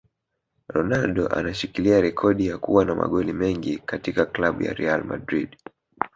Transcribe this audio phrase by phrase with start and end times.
[0.67, 5.57] Ronaldo anashikilia rekodi ya kua na magoli mengi katika club ya Real Madrid